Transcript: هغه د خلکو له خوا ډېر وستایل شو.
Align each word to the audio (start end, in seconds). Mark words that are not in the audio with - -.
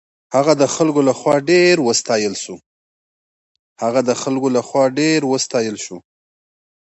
هغه 0.35 0.53
د 0.61 0.63
خلکو 0.75 1.01
له 4.59 4.63
خوا 4.69 4.87
ډېر 4.99 5.23
وستایل 5.29 5.75
شو. 5.83 5.97